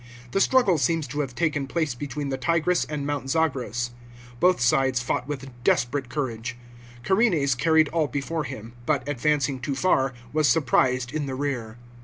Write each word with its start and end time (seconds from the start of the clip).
The 0.31 0.41
struggle 0.41 0.79
seems 0.79 1.05
to 1.09 1.19
have 1.19 1.35
taken 1.35 1.67
place 1.67 1.93
between 1.93 2.29
the 2.29 2.37
Tigris 2.39 2.85
and 2.85 3.05
Mount 3.05 3.29
Zagros. 3.29 3.91
Both 4.39 4.59
sides 4.59 4.99
fought 4.99 5.27
with 5.27 5.51
desperate 5.63 6.09
courage. 6.09 6.57
Carenes 7.03 7.53
carried 7.53 7.87
all 7.89 8.07
hefore 8.07 8.45
him, 8.47 8.73
but, 8.87 9.07
advancing 9.07 9.59
too 9.59 9.75
far, 9.75 10.15
was 10.33 10.47
surprised 10.49 11.13
in 11.13 11.27
the 11.27 11.35
rear. 11.35 11.77